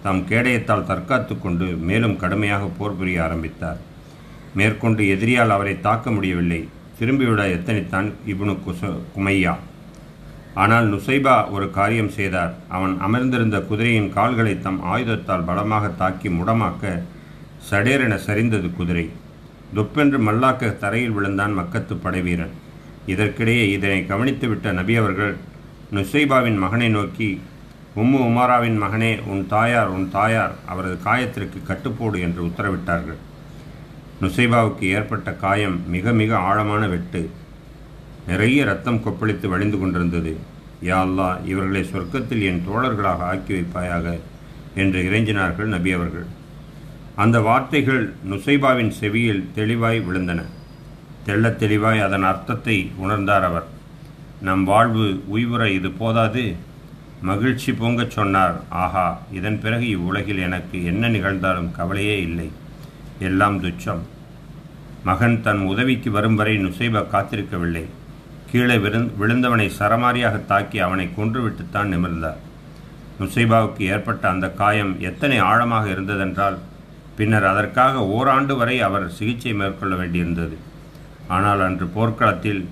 தம் 0.04 0.22
கேடயத்தால் 0.30 0.88
தற்காத்து 0.90 1.34
கொண்டு 1.44 1.66
மேலும் 1.88 2.16
கடுமையாக 2.22 2.64
போர் 2.78 2.98
புரிய 2.98 3.18
ஆரம்பித்தார். 3.26 3.78
மேற்கொண்டு 4.58 5.02
எதிரியால் 5.14 5.54
அவரை 5.56 5.74
தாக்க 5.86 6.10
முடியவில்லை. 6.16 6.60
திரும்பிவிட 6.98 7.42
எத்தனைத்தான் 7.56 8.08
இப்னு 8.32 8.54
குச 8.66 8.92
குமையா. 9.14 9.54
ஆனால் 10.62 10.86
நுசைபா 10.92 11.34
ஒரு 11.54 11.66
காரியம் 11.78 12.14
செய்தார். 12.18 12.52
அவன் 12.76 12.94
அமர்ந்திருந்த 13.06 13.58
குதிரையின் 13.70 14.12
கால்களை 14.16 14.54
தம் 14.66 14.80
ஆயுதத்தால் 14.92 15.46
பலமாக 15.48 15.88
தாக்கி 16.02 16.28
முடமாக்க 16.38 17.02
சடேரென 17.70 18.14
சரிந்தது 18.26 18.74
குதிரை. 18.74 19.10
துப்பென்று 19.74 20.18
மல்லாக்க 20.26 20.78
தரையில் 20.78 21.14
விழுந்தான் 21.16 21.58
மக்கத்து 21.58 21.94
படைவீரன். 22.02 22.54
இதற்கிடையே 23.06 23.64
இதனை 23.68 23.98
கவனித்துவிட்ட 24.08 24.72
நபி 24.72 24.96
அவர்கள் 24.96 25.36
நுசைபாவின் 25.92 26.58
மகனை 26.58 26.88
நோக்கி 26.88 27.40
உம்மு 27.96 28.18
உமாராவின் 28.28 28.78
மகனே 28.82 29.10
உன் 29.24 29.46
தாயார் 29.46 29.88
உன் 29.88 30.10
தாயார் 30.10 30.54
அவரது 30.66 30.98
காயத்திற்கு 31.04 31.58
கட்டுப்போடு 31.68 32.20
என்று 32.20 32.40
உத்தரவிட்டார்கள். 32.44 33.20
நுசைபாவுக்கு 34.20 34.84
ஏற்பட்ட 34.96 35.32
காயம் 35.32 35.90
மிக 35.90 36.12
மிக 36.12 36.36
ஆழமான 36.38 36.86
வெட்டு. 36.86 37.30
நிறைய 38.26 38.64
ரத்தம் 38.64 39.02
கொப்பளித்து 39.04 39.48
வழிந்து 39.48 39.78
கொண்டிருந்தது. 39.78 40.36
யா 40.82 40.98
அல்லா 41.06 41.28
இவர்களை 41.44 41.82
சொர்க்கத்தில் 41.82 42.42
என் 42.42 42.64
தோழர்களாக 42.68 43.28
ஆக்கி 43.32 43.52
வைப்பாயாக 43.54 44.18
என்று 44.74 45.00
இறைஞ்சினார்கள் 45.10 45.74
நபி 45.76 45.92
அவர்கள். 45.92 46.26
அந்த 47.16 47.40
வார்த்தைகள் 47.40 48.14
நுசைபாவின் 48.30 48.88
செவியில் 48.88 49.48
தெளிவாய் 49.54 50.00
விழுந்தன. 50.00 50.42
தெள்ளத் 51.24 51.58
தெளிவாய் 51.58 52.00
அதன் 52.00 52.22
அர்த்தத்தை 52.22 52.90
உணர்ந்தார் 53.04 53.42
அவர். 53.42 53.64
நம் 54.40 54.64
வாழ்வு 54.64 55.24
உய்வுற 55.34 55.66
இது 55.66 55.90
போதாது. 55.90 56.56
மகிழ்ச்சி 57.22 57.72
பொங்கச் 57.72 58.10
சொன்னார். 58.10 58.60
ஆஹா 58.68 59.20
இதன் 59.32 59.60
பிறகு 59.60 59.88
இவ்வுலகில் 59.88 60.38
எனக்கு 60.38 60.84
என்ன 60.84 61.08
நிகழ்ந்தாலும் 61.08 61.70
கவலையே 61.70 62.20
இல்லை. 62.20 62.52
எல்லாம் 63.18 63.62
துச்சம். 63.62 64.02
மகன் 65.04 65.42
தன் 65.42 65.60
உதவிக்கு 65.60 66.10
வரும் 66.10 66.34
வரை 66.34 66.58
நுசைபா 66.58 67.04
காத்திருக்கவில்லை. 67.12 67.84
கீழே 68.50 68.76
விழுந்தவனை 68.76 69.70
சரமாரியாக 69.78 70.44
தாக்கி 70.44 70.78
அவனை 70.78 71.08
கொன்றுவிட்டுத்தான் 71.16 71.92
நிமிர்ந்தார். 71.92 72.36
நுசைபாவுக்கு 73.20 73.80
ஏற்பட்ட 73.80 74.28
அந்த 74.28 74.50
காயம் 74.50 75.00
எத்தனை 75.00 75.38
ஆழமாக 75.38 75.90
இருந்ததென்றால் 75.90 76.58
பின்னர் 77.18 77.46
அதற்காக 77.50 78.02
ஓராண்டு 78.16 78.54
வரை 78.60 78.76
அவர் 78.86 79.06
சிகிச்சை 79.18 79.52
மேற்கொள்ள 79.60 79.94
வேண்டியிருந்தது. 80.00 80.56
ஆனால் 81.36 81.62
அன்று 81.66 81.86
போர்க்களத்தில் 81.94 82.62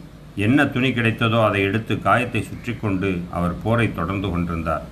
என்ன 0.47 0.67
துணி 0.75 0.89
கிடைத்ததோ 0.97 1.39
அதை 1.47 1.61
எடுத்து 1.69 1.95
காயத்தை 2.07 2.41
சுற்றி 2.43 2.73
கொண்டு 2.77 3.11
அவர் 3.39 3.55
போரை 3.65 3.87
தொடர்ந்து 3.99 4.29
கொண்டிருந்தார். 4.31 4.85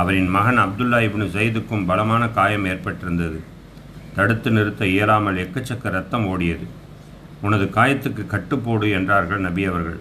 அவரின் 0.00 0.30
மகன் 0.36 0.60
அப்துல்லா 0.64 0.98
இப்னு 1.06 1.26
ஜெயிதுக்கும் 1.36 1.86
பலமான 1.90 2.22
காயம் 2.38 2.68
ஏற்பட்டிருந்தது. 2.72 3.38
தடுத்து 4.16 4.50
நிறுத்த 4.56 4.82
இயலாமல் 4.94 5.40
எக்கச்சக்க 5.44 5.90
ரத்தம் 5.96 6.26
ஓடியது. 6.32 6.66
உனது 7.46 7.66
காயத்துக்கு 7.76 8.22
கட்டுப்போடு 8.34 8.86
என்றார்கள் 8.98 9.44
நபி 9.46 9.62
அவர்கள். 9.70 10.00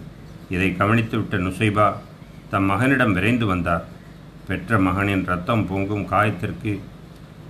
இதை 0.55 0.69
கவனித்துவிட்ட 0.79 1.37
நுசைபா 1.45 1.87
தம் 2.51 2.69
மகனிடம் 2.71 3.15
விரைந்து 3.17 3.45
வந்தார். 3.45 3.85
பெற்ற 4.47 4.79
மகனின் 4.87 5.25
ரத்தம் 5.31 5.65
பொங்கும் 5.71 6.05
காயத்திற்கு 6.13 6.71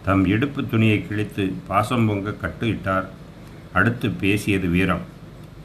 தம் 0.04 0.26
இடுப்பு 0.26 0.68
துணியை 0.68 1.08
கிழித்து 1.08 1.54
பாசம் 1.68 2.08
பொங்க 2.08 2.32
கட்டு 2.32 2.68
இட்டார் 2.68 3.06
அடுத்து 3.74 4.10
பேசியது 4.10 4.68
வீரம். 4.68 5.02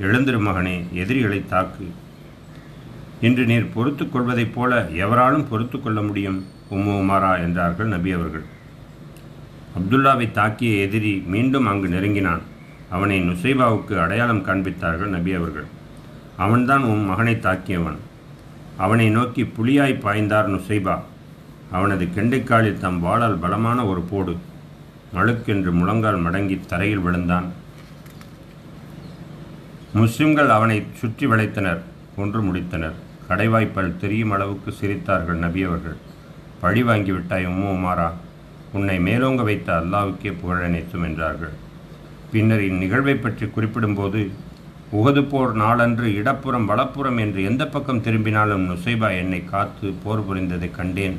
எழுந்திரு 0.01 0.41
மகனே 0.41 0.93
எதிரிகளை 0.93 1.45
தாக்கு. 1.47 1.91
இன்று 3.21 3.45
நீர் 3.45 3.73
பொறுத்து 3.75 4.09
கொள்வதைப் 4.09 4.55
போல 4.55 4.89
எவராலும் 4.89 5.49
பொறுத்து 5.49 5.81
கொள்ள 5.81 6.03
முடியும் 6.03 6.47
உம்மு 6.71 6.95
உமாரா 7.01 7.39
என்றார்கள் 7.39 7.87
நபி 7.87 8.13
அவர்கள். 8.13 8.45
அப்துல்லாவை 9.79 10.27
தாக்கிய 10.31 10.81
எதிரி 10.81 11.23
மீண்டும் 11.27 11.67
அங்கு 11.67 11.89
நெருங்கினான். 11.89 12.41
அவனை 12.91 13.21
நுசைபாவுக்கு 13.21 14.01
அடையாளம் 14.01 14.47
காண்பித்தார்கள் 14.47 15.15
நபி 15.17 15.33
அவர்கள். 15.33 15.65
அவன்தான் 16.37 16.83
உன் 16.83 17.05
மகனை 17.05 17.35
தாக்கியவன். 17.35 17.97
அவனை 18.77 19.11
நோக்கி 19.11 19.43
புலியாய் 19.43 20.01
பாய்ந்தார் 20.01 20.49
நுசைபா. 20.49 21.01
அவனது 21.77 22.05
கெண்டைக்காலில் 22.17 22.83
தம் 22.83 22.99
வாளால் 23.05 23.41
பலமான 23.45 23.79
ஒரு 23.91 24.03
போடு. 24.11 24.35
மழுக்கென்று 25.17 25.71
முழங்கால் 25.79 26.23
மடங்கி 26.25 26.57
தரையில் 26.71 27.05
விழுந்தான். 27.07 27.47
முஸ்லிம்கள் 30.01 30.51
அவனை 30.57 30.79
சுற்றி 31.01 31.27
வளைத்தனர் 31.33 31.83
கொன்று 32.17 32.41
முடித்தனர். 32.47 32.97
கடைவாய்ப்பல் 33.29 33.99
தெரியும் 34.03 34.33
அளவுக்கு 34.37 34.71
சிரித்தார்கள் 34.81 35.43
நபியவர்கள் 35.45 35.99
பழி 36.63 36.83
வாங்கிவிட்டாய் 36.89 37.49
உம்மு 37.51 37.69
உமாரா? 37.77 38.09
உன்னை 38.77 38.97
மேலோங்க 39.07 39.43
வைத்த 39.49 39.69
அல்லாவுக்கே 39.81 40.31
புகழனைத்தும் 40.41 41.05
என்றார்கள். 41.09 41.55
பின்னர் 42.33 42.65
இந்நிகழ்வை 42.71 43.15
பற்றி 43.19 43.47
குறிப்பிடும்போது 43.57 44.21
உகது 44.99 45.23
போர் 45.31 45.53
நாளன்று 45.61 46.09
இடப்புறம் 46.21 46.69
வலப்புறம் 46.71 47.19
என்று 47.25 47.41
எந்த 47.51 47.63
பக்கம் 47.75 48.03
திரும்பினாலும் 48.07 48.67
நுசைபா 48.71 49.09
என்னை 49.21 49.41
காத்து 49.53 49.87
போர் 50.03 50.27
புரிந்ததை 50.27 50.69
கண்டேன். 50.81 51.17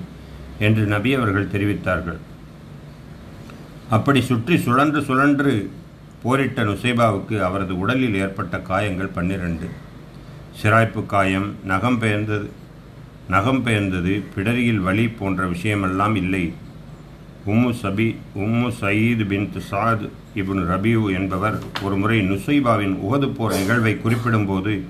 என்று 0.60 0.86
நபி 0.86 1.14
அவர்கள் 1.14 1.48
தெரிவித்தார்கள். 1.48 2.18
அப்படி 3.90 4.22
சுற்றி 4.22 4.58
சுழன்று 4.58 5.02
சுழன்று 5.02 5.72
போரிட்ட 6.24 6.64
நுசைபாவுக்கு 6.64 7.40
அவரது 7.40 7.80
உடலில் 7.80 8.16
ஏற்பட்ட 8.16 8.60
காயங்கள் 8.60 9.08
பன்னிரண்டு. 9.08 9.70
சிராய்ப்பு 10.62 11.06
காயம் 11.06 11.56
நகம் 11.64 12.00
பெயர்ந்தது 12.00 12.50
நகம் 13.30 13.64
பெயர்ந்தது 13.64 14.24
பிடரியில் 14.36 14.78
வலி 14.78 15.08
போன்ற 15.08 15.46
விஷயமெல்லாம் 15.46 16.16
இல்லை. 16.16 16.54
உம்மு 17.48 17.76
சபி 17.82 18.16
உம்மு 18.36 18.72
சயீத் 18.82 19.28
பின் 19.28 19.50
சாத் 19.72 20.10
இபின் 20.36 20.66
ரபியூ 20.68 21.14
என்பவர் 21.14 21.60
ஒருமுறை 21.82 22.32
நுசைபாவின் 22.32 22.98
உகது 23.12 23.28
போர் 23.28 23.54
நிகழ்வை 23.54 24.00
குறிப்பிடும்போது 24.04 24.82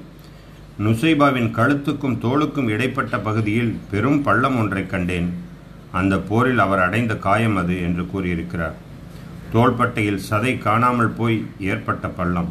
நுசைபாவின் 0.80 1.52
கழுத்துக்கும் 1.52 2.18
தோளுக்கும் 2.18 2.68
இடைப்பட்ட 2.68 3.20
பகுதியில் 3.20 3.78
பெரும் 3.92 4.22
பள்ளம் 4.22 4.58
ஒன்றைக் 4.58 4.90
கண்டேன். 4.90 5.34
அந்த 6.00 6.16
போரில் 6.30 6.62
அவர் 6.66 6.84
அடைந்த 6.86 7.14
காயம் 7.26 7.58
அது 7.62 7.76
என்று 7.88 8.04
கூறியிருக்கிறார். 8.12 8.78
தோள்பட்டையில் 9.54 10.24
சதை 10.30 10.54
காணாமல் 10.66 11.16
போய் 11.20 11.38
ஏற்பட்ட 11.72 12.06
பள்ளம். 12.20 12.50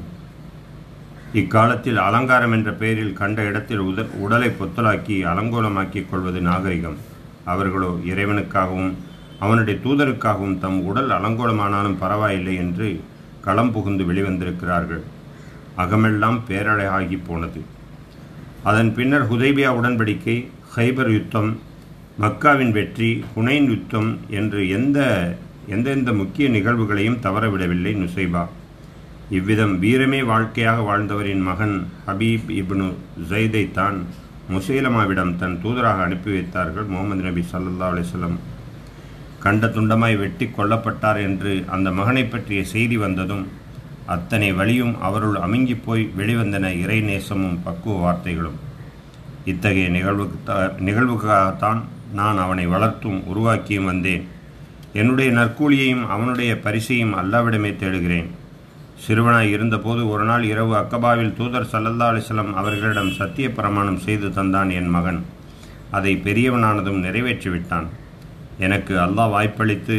இக்காலத்தில் 1.40 1.98
அலங்காரம் 2.04 2.54
என்ற 2.56 2.70
பெயரில் 2.82 3.18
கண்ட 3.20 3.38
இடத்தில் 3.50 3.82
உத 3.88 4.02
உடலை 4.24 4.50
பொத்தலாக்கி 4.58 5.16
அலங்கோலமாக்கிக் 5.30 6.08
கொள்வது 6.10 6.40
நாகரிகம். 6.48 6.98
அவர்களோ 7.52 7.90
இறைவனுக்காகவும் 8.10 8.92
அவனுடைய 9.44 9.76
தூதருக்காகவும் 9.84 10.58
தம் 10.64 10.78
உடல் 10.90 11.10
அலங்கோலமானாலும் 11.16 11.98
பரவாயில்லை 12.02 12.54
என்று 12.64 12.88
களம் 13.46 13.72
புகுந்து 13.74 14.04
வெளிவந்திருக்கிறார்கள். 14.10 15.02
அகமெல்லாம் 15.82 16.38
பேரழகாகி 16.48 17.18
போனது. 17.28 17.60
அதன் 18.70 18.90
பின்னர் 18.98 19.28
ஹுதைபியா 19.30 19.70
உடன்படிக்கை 19.78 20.36
ஹைபர் 20.74 21.12
யுத்தம் 21.16 21.50
மக்காவின் 22.22 22.72
வெற்றி 22.74 23.08
ஹுனைன் 23.30 23.64
யுத்தம் 23.70 24.10
என்று 24.38 24.60
எந்த 24.76 24.98
எந்தெந்த 25.74 26.10
முக்கிய 26.18 26.46
நிகழ்வுகளையும் 26.48 27.20
தவறவிடவில்லை 27.24 27.92
நுசைபா. 28.00 28.42
இவ்விதம் 29.36 29.72
வீரமே 29.82 30.20
வாழ்க்கையாக 30.30 30.82
வாழ்ந்தவரின் 30.88 31.42
மகன் 31.48 31.74
ஹபீப் 32.08 32.50
இப்னு 32.60 32.86
ஜெய்தை 33.30 33.62
தான் 33.78 33.96
முசைலமாவிடம் 34.54 35.32
தன் 35.40 35.56
தூதராக 35.62 36.04
அனுப்பி 36.06 36.30
வைத்தார்கள் 36.34 36.90
முகமது 36.92 37.24
நபி 37.28 37.42
சல்லா 37.52 37.88
அலிஸ்லம் 37.92 38.36
கண்ட 39.44 39.66
துண்டமாய் 39.76 40.16
வெட்டி 40.22 40.48
கொல்லப்பட்டார் 40.58 41.20
என்று 41.28 41.54
அந்த 41.76 41.90
மகனை 41.98 42.24
பற்றிய 42.26 42.60
செய்தி 42.74 42.98
வந்ததும் 43.04 43.44
அத்தனை 44.16 44.52
வழியும் 44.60 44.94
அவருள் 45.08 45.38
அமுங்கி 45.46 45.76
போய் 45.86 46.04
வெளிவந்தன 46.18 46.70
இறை 46.82 47.00
நேசமும் 47.00 47.58
பக்குவ 47.64 47.96
வார்த்தைகளும். 48.04 48.60
இத்தகைய 49.52 49.88
நிகழ்வுக்கு 49.96 50.54
நிகழ்வுக்காகத்தான் 50.88 51.82
நான் 52.18 52.38
அவனை 52.44 52.64
வளர்த்தும் 52.74 53.20
உருவாக்கியும் 53.30 53.88
வந்தேன். 53.90 54.24
என்னுடைய 55.00 55.28
நற்கூலியையும் 55.38 56.04
அவனுடைய 56.14 56.50
பரிசையும் 56.64 57.14
அல்லாவிடமே 57.20 57.70
தேடுகிறேன். 57.82 58.28
சிறுவனாய் 59.04 59.52
இருந்தபோது 59.54 60.02
ஒரு 60.12 60.24
நாள் 60.28 60.44
இரவு 60.50 60.72
அக்கபாவில் 60.80 61.32
தூதர் 61.38 61.70
சல்லல்லா 61.72 62.06
அலிஸ்லம் 62.12 62.52
அவர்களிடம் 62.60 63.16
சத்திய 63.18 63.46
பிரமாணம் 63.56 64.02
செய்து 64.04 64.28
தந்தான் 64.36 64.70
என் 64.80 64.92
மகன். 64.96 65.20
அதை 65.98 66.12
பெரியவனானதும் 66.26 67.02
நிறைவேற்றிவிட்டான். 67.06 67.88
எனக்கு 68.66 68.94
அல்லாஹ் 69.06 69.32
வாய்ப்பளித்து 69.34 69.98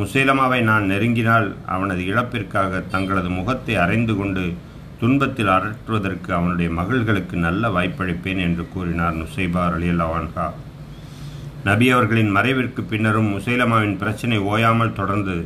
முசேலமாவை 0.00 0.60
நான் 0.70 0.84
நெருங்கினால் 0.92 1.48
அவனது 1.74 2.02
இழப்பிற்காக 2.10 2.82
தங்களது 2.94 3.30
முகத்தை 3.38 3.74
அறைந்து 3.84 4.14
கொண்டு 4.20 4.44
துன்பத்தில் 5.00 5.52
அரற்றுவதற்கு 5.56 6.30
அவனுடைய 6.38 6.70
மகள்களுக்கு 6.80 7.36
நல்ல 7.46 7.68
வாய்ப்பளிப்பேன் 7.76 8.42
என்று 8.46 8.66
கூறினார் 8.74 9.18
நுசைபார் 9.20 9.76
அலியல்லாவான்ஹா 9.78 10.48
நபி 11.64 11.90
அவர்களின் 11.90 12.34
மறைவிற்கு 12.36 12.82
பின்னரும் 12.90 13.32
முசைலமாவின் 13.32 13.96
பிரச்சனை 13.96 14.38
ஓயாமல் 14.38 14.96
தொடர்ந்தது 14.98 15.44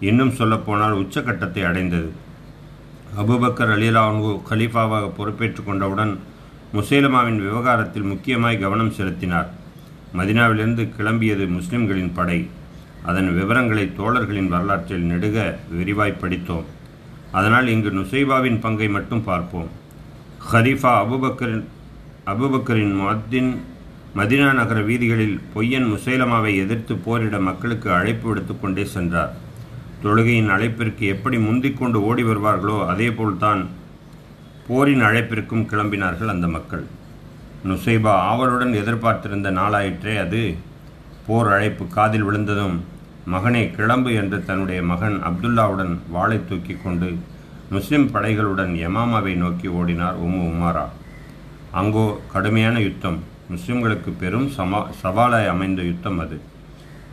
இன்னும் 0.00 0.30
சொல்லப்போனால் 0.30 0.94
உச்சக்கட்டத்தை 0.94 1.62
அடைந்தது. 1.64 2.08
அபுபக்கர் 3.20 3.72
அலிலான்கு 3.76 4.32
கலீஃபாவாக 4.50 5.10
பொறுப்பேற்றுக் 5.18 5.66
கொண்டவுடன் 5.66 6.18
முசைலமாவின் 6.72 7.38
விவகாரத்தில் 7.40 8.08
முக்கியமாய் 8.12 8.58
கவனம் 8.58 8.90
செலுத்தினார். 8.90 9.50
மதினாவிலிருந்து 10.16 10.82
கிளம்பியது 10.98 11.48
முஸ்லிம்களின் 11.48 12.12
படை. 12.12 12.48
அதன் 13.02 13.30
விவரங்களை 13.34 13.92
தோழர்களின் 13.96 14.48
வரலாற்றில் 14.48 15.08
நெடுக 15.12 15.58
விரிவாய் 15.70 16.20
படித்தோம். 16.20 16.66
அதனால் 17.32 17.66
இங்கு 17.66 17.90
நுசைபாவின் 17.90 18.60
பங்கை 18.60 18.88
மட்டும் 18.88 19.24
பார்ப்போம். 19.24 19.70
ஹரீஃபா 20.52 20.92
அபுபக்கரின் 21.04 21.64
அபுபக்கரின் 22.26 22.94
மத்தின் 23.04 23.50
மதினா 24.16 24.48
நகர 24.58 24.78
வீதிகளில் 24.88 25.34
பொய்யன் 25.54 25.88
முசைலமாவை 25.92 26.52
எதிர்த்து 26.62 26.94
போரிட 27.06 27.36
மக்களுக்கு 27.48 27.88
அழைப்பு 27.96 28.26
விடுத்துக்கொண்டே 28.28 28.84
சென்றார். 28.92 29.32
தொழுகையின் 30.02 30.52
அழைப்பிற்கு 30.54 31.04
எப்படி 31.14 31.38
முந்திக் 31.46 31.76
கொண்டு 31.80 31.98
ஓடி 32.08 32.24
வருவார்களோ 32.28 32.76
அதேபோல்தான் 32.92 33.62
போரின் 34.68 35.04
அழைப்பிற்கும் 35.08 35.66
கிளம்பினார்கள் 35.72 36.32
அந்த 36.34 36.48
மக்கள். 36.56 36.84
நுசைபா 37.68 38.14
ஆவலுடன் 38.30 38.72
எதிர்பார்த்திருந்த 38.80 39.50
நாளாயிற்றே 39.60 40.16
அது 40.24 40.42
போர் 41.28 41.52
அழைப்பு 41.56 41.84
காதில் 41.98 42.26
விழுந்ததும் 42.28 42.76
மகனே 43.34 43.62
கிளம்பு 43.76 44.10
என்று 44.22 44.40
தன்னுடைய 44.48 44.80
மகன் 44.90 45.16
அப்துல்லாவுடன் 45.28 45.94
வாளை 46.16 46.40
தூக்கி 46.48 46.74
கொண்டு 46.74 47.08
முஸ்லிம் 47.76 48.10
படைகளுடன் 48.14 48.74
யமாமாவை 48.86 49.32
நோக்கி 49.44 49.68
ஓடினார் 49.78 50.20
உம்மு 50.26 50.44
உமாரா. 50.52 50.84
அங்கோ 51.80 52.08
கடுமையான 52.34 52.76
யுத்தம். 52.88 53.18
முஸ்லிம்களுக்கு 53.50 54.12
பெரும் 54.18 54.48
சமா 54.48 54.86
சவாலாய் 55.02 55.48
அமைந்த 55.48 55.82
யுத்தம் 55.82 56.18
அது. 56.18 56.40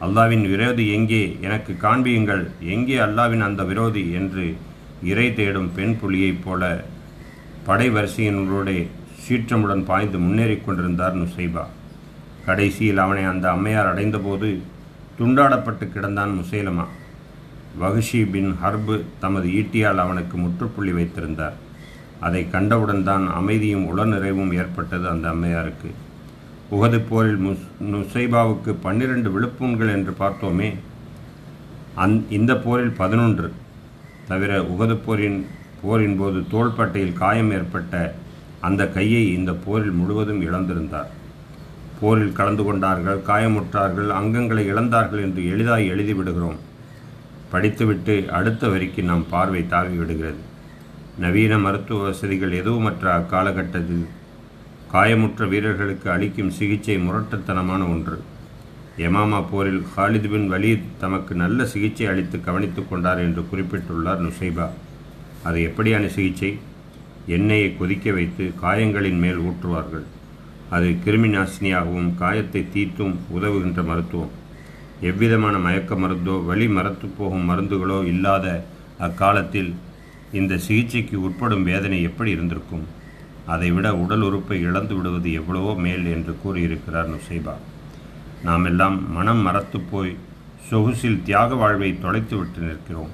அல்லாவின் 0.02 0.50
விரோதி 0.50 0.92
எங்கே? 0.92 1.38
எனக்கு 1.42 1.75
காண்பியுங்கள். 1.82 2.48
எங்கே 2.60 2.98
அல்லாவின் 2.98 3.40
அந்த 3.40 3.63
விரோதி 3.63 4.12
என்று 4.12 4.58
இறை 5.04 5.34
தேடும் 5.34 5.74
பெண் 5.76 5.98
புலியைப் 6.00 6.41
போல 6.43 6.84
படை 7.65 7.89
வரிசையினருடைய 7.89 8.88
சீற்றமுடன் 9.28 9.84
பாய்ந்து 9.84 10.19
முன்னேறிக் 10.19 10.65
கொண்டிருந்தார் 10.65 11.17
நுசைபா. 11.17 11.65
கடைசியில் 12.46 12.98
அவனை 12.98 13.24
அந்த 13.24 13.52
அம்மையார் 13.52 13.91
அடைந்தபோது 13.91 14.62
துண்டாடப்பட்டு 15.19 15.86
கிடந்தான் 15.86 16.32
முசைலமா. 16.39 16.86
வகுஷி 17.82 18.30
பின் 18.30 18.56
ஹர்பு 18.63 19.02
தமது 19.19 19.48
ஈட்டியால் 19.48 19.96
அவனுக்கு 19.96 20.38
முற்றுப்புள்ளி 20.38 20.91
வைத்திருந்தார். 20.91 21.54
அதை 22.19 22.50
கண்டவுடன் 22.50 23.04
தான் 23.04 23.32
அமைதியும் 23.34 23.86
உளநிறைவும் 23.88 24.54
ஏற்பட்டது 24.54 25.10
அந்த 25.10 25.30
அம்மையாருக்கு. 25.30 25.91
உகது 26.74 27.00
போரில் 27.10 27.42
முஸ் 27.46 27.66
நுசைபாவுக்கு 27.92 28.72
பன்னிரண்டு 28.86 29.30
விழுப்புண்கள் 29.36 29.92
என்று 29.96 30.14
பார்த்தோமே 30.20 30.70
அந் 32.04 32.16
இந்த 32.38 32.52
போரில் 32.66 32.94
பதினொன்று. 33.02 33.48
தவிர 34.28 34.52
உகது 34.74 34.96
போரின் 35.06 35.40
போரின் 35.82 36.18
போது 36.18 36.40
தோள்பட்டையில் 36.54 37.20
காயம் 37.22 37.52
ஏற்பட்ட 37.52 37.94
அந்த 38.68 38.82
கையை 38.88 39.24
இந்த 39.34 39.52
போரில் 39.66 39.98
முழுவதும் 40.00 40.42
இழந்திருந்தார். 40.48 41.10
போரில் 42.00 42.38
கலந்து 42.40 42.64
கொண்டார்கள் 42.64 43.20
காயமுற்றார்கள் 43.28 44.10
அங்கங்களை 44.20 44.64
இழந்தார்கள் 44.72 45.24
என்று 45.26 45.42
எளிதாய் 45.52 45.92
எழுதிவிடுகிறோம் 45.94 46.60
படித்துவிட்டு 47.52 48.14
அடுத்த 48.38 48.68
வரிக்கு 48.68 49.02
நாம் 49.04 49.30
பார்வை 49.30 49.62
தாவிவிடுகிறது 49.74 50.42
நவீன 51.20 51.58
மருத்துவ 51.58 52.04
வசதிகள் 52.04 52.60
எதுவுமற்ற 52.62 53.06
அக்காலகட்டத்தில் 53.20 54.06
காயமுற்ற 54.93 55.47
வீரர்களுக்கு 55.47 56.10
அளிக்கும் 56.12 56.49
சிகிச்சை 56.49 56.97
முரட்டுத்தனமான 56.97 57.89
ஒன்று. 57.89 58.21
எமாமா 58.97 59.43
போரில் 59.51 59.86
ஹாலித் 59.95 60.29
பின் 60.29 60.51
வலீத் 60.51 60.84
தமக்கு 60.99 61.36
நல்ல 61.36 61.65
சிகிச்சை 61.65 62.06
அளித்து 62.06 62.41
கவனித்துக் 62.41 62.89
கொண்டார் 62.89 63.19
என்று 63.19 63.45
குறிப்பிட்டுள்ளார் 63.51 64.21
நுசைபா. 64.25 64.69
அது 65.43 65.60
எப்படியான 65.60 66.06
சிகிச்சை? 66.06 66.58
எண்ணெயை 67.27 67.77
கொதிக்க 67.77 68.12
வைத்து 68.12 68.53
காயங்களின் 68.62 69.19
மேல் 69.19 69.39
ஊற்றுவார்கள். 69.39 70.06
அது 70.69 70.95
கிருமி 71.06 71.29
நாசினியாகவும் 71.29 72.15
காயத்தை 72.15 72.67
தீர்த்தும் 72.73 73.15
உதவுகின்ற 73.36 73.84
மருத்துவம். 73.84 74.34
எவ்விதமான 75.01 75.58
மயக்க 75.58 75.95
மருந்தோ 75.95 76.45
வலி 76.45 76.67
மரத்து 76.67 77.08
போகும் 77.08 77.49
மருந்துகளோ 77.49 78.06
இல்லாத 78.06 78.65
அக்காலத்தில் 78.99 79.73
இந்த 80.32 80.58
சிகிச்சைக்கு 80.58 81.17
உட்படும் 81.21 81.63
வேதனை 81.63 82.01
எப்படி 82.01 82.32
இருந்திருக்கும்? 82.32 83.01
அதைவிட 83.45 83.95
உடல் 83.95 84.21
உறுப்பை 84.21 84.62
இழந்து 84.62 84.95
விடுவது 84.95 85.34
எவ்வளவோ 85.34 85.73
மேல் 85.75 86.06
என்று 86.06 86.36
கூறியிருக்கிறார் 86.43 87.10
நுசைபா. 87.10 87.56
நாம் 88.43 88.65
எல்லாம் 88.65 89.12
மனம் 89.13 89.38
மறத்து 89.38 89.79
போய் 89.79 90.17
சொகுசில் 90.69 91.23
தியாக 91.23 91.56
வாழ்வை 91.56 91.99
தொலைத்து 91.99 92.38
விட்டு 92.38 92.62
நிற்கிறோம். 92.62 93.12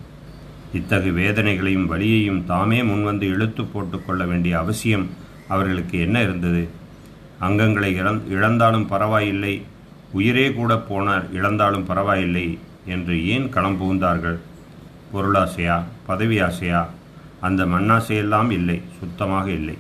இத்தகு 0.74 1.12
வேதனைகளையும் 1.12 1.86
வலியையும் 1.86 2.46
தாமே 2.46 2.82
முன்வந்து 2.82 3.22
இழுத்து 3.22 3.66
போட்டுக்கொள்ள 3.66 4.26
வேண்டிய 4.26 4.60
அவசியம் 4.60 5.10
அவர்களுக்கு 5.48 6.00
என்ன 6.00 6.22
இருந்தது? 6.22 6.70
அங்கங்களை 7.42 7.90
இழந் 8.02 8.22
இழந்தாலும் 8.30 8.88
பரவாயில்லை 8.88 9.62
உயிரே 10.12 10.54
கூட 10.54 10.76
போனார் 10.76 11.26
இழந்தாலும் 11.34 11.86
பரவாயில்லை 11.86 12.58
என்று 12.86 13.26
ஏன் 13.26 13.50
களம் 13.50 13.80
புகுந்தார்கள்? 13.82 14.38
பொருளாசையா 15.14 15.84
பதவி 16.06 16.40
ஆசையா 16.40 16.90
அந்த 17.40 17.66
மண்ணாசையெல்லாம் 17.66 18.50
இல்லை 18.52 18.82
சுத்தமாக 19.00 19.52
இல்லை. 19.52 19.78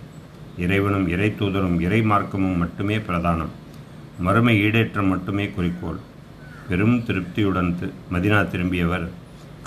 இறைவனும் 0.65 1.07
இறை 1.13 1.29
தூதரும் 1.39 1.77
இறை 1.85 2.01
மார்க்கமும் 2.11 2.59
மட்டுமே 2.63 2.97
பிரதானம். 3.07 3.51
மறுமை 4.25 4.55
ஈடேற்றம் 4.65 5.11
மட்டுமே 5.13 5.45
குறிக்கோள். 5.55 5.99
பெரும் 6.69 6.97
திருப்தியுடன் 7.07 7.71
மதினா 8.13 8.39
திரும்பியவர் 8.51 9.07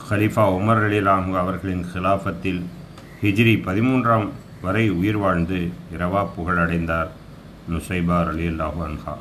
ஹலீஃபா 0.09 0.45
உமர் 0.59 0.83
அலிலானு 0.87 1.33
அவர்களின் 1.43 1.85
ஹிலாஃபத்தில் 1.93 2.63
ஹிஜ்ரி 3.23 3.55
பதிமூன்றாம் 3.67 4.29
வரை 4.63 4.85
உயிர் 4.99 5.21
வாழ்ந்து 5.25 5.59
இரவா 5.95 6.23
புகழடைந்தார் 6.35 7.11
நுசைபார் 7.73 8.31
அலி 8.33 8.47
அல்லாஹு 8.53 8.81
அன்ஹா. 8.89 9.15